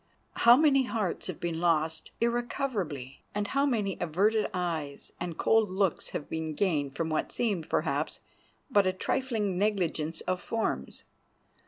[0.37, 6.09] How many hearts have been lost irrecoverably and how many averted eyes and cold looks
[6.09, 8.19] have been gained from what seemed, perhaps,
[8.71, 11.03] but a trifling negligence of forms.